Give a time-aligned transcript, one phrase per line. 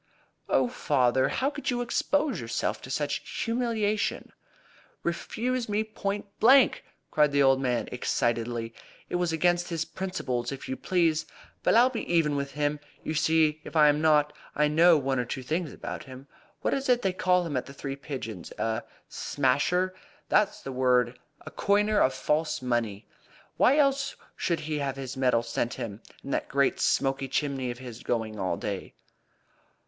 [0.49, 1.29] "Oh, father!
[1.29, 4.33] How could you expose yourself to such humiliation?"
[5.03, 8.73] "Refused me point blank!" cried the old man excitedly.
[9.09, 11.27] "It was against his principles, if you please.
[11.61, 14.33] But I'll be even with him you see if I am not.
[14.55, 16.25] I know one or two things about him.
[16.61, 18.51] What is it they call him at the Three Pigeons?
[18.57, 19.93] A 'smasher'
[20.29, 23.05] that's the word a coiner of false money.
[23.57, 27.77] Why else should he have this metal sent him, and that great smoky chimney of
[27.77, 28.95] his going all day?"